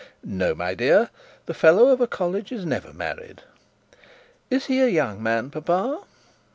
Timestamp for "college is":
2.07-2.65